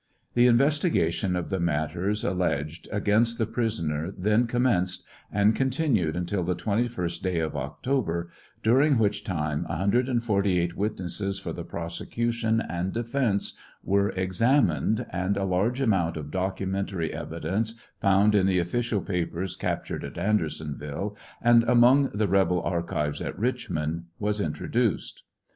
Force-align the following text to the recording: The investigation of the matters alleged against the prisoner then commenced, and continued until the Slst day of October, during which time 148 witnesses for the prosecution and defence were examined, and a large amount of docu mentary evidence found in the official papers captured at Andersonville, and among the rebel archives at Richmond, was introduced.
The 0.33 0.47
investigation 0.47 1.35
of 1.35 1.51
the 1.51 1.59
matters 1.59 2.23
alleged 2.23 2.89
against 2.91 3.37
the 3.37 3.45
prisoner 3.45 4.11
then 4.17 4.47
commenced, 4.47 5.05
and 5.31 5.55
continued 5.55 6.15
until 6.17 6.41
the 6.43 6.55
Slst 6.55 7.21
day 7.21 7.37
of 7.37 7.55
October, 7.55 8.31
during 8.63 8.97
which 8.97 9.23
time 9.23 9.63
148 9.65 10.75
witnesses 10.75 11.37
for 11.37 11.53
the 11.53 11.63
prosecution 11.63 12.59
and 12.61 12.91
defence 12.91 13.55
were 13.83 14.09
examined, 14.13 15.05
and 15.11 15.37
a 15.37 15.43
large 15.43 15.79
amount 15.79 16.17
of 16.17 16.31
docu 16.31 16.67
mentary 16.67 17.13
evidence 17.13 17.79
found 17.99 18.33
in 18.33 18.47
the 18.47 18.57
official 18.57 19.01
papers 19.01 19.55
captured 19.55 20.03
at 20.03 20.17
Andersonville, 20.17 21.15
and 21.43 21.61
among 21.65 22.09
the 22.09 22.27
rebel 22.27 22.59
archives 22.63 23.21
at 23.21 23.37
Richmond, 23.37 24.05
was 24.17 24.41
introduced. 24.41 25.21